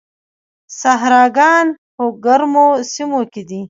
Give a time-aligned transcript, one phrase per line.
[0.79, 3.59] صحراګان په ګرمو سیمو کې دي.